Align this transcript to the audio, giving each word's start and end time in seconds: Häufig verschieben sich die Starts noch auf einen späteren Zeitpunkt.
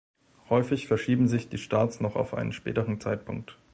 Häufig 0.49 0.87
verschieben 0.87 1.27
sich 1.27 1.49
die 1.49 1.59
Starts 1.59 2.01
noch 2.01 2.15
auf 2.15 2.33
einen 2.33 2.53
späteren 2.53 2.99
Zeitpunkt. 2.99 3.59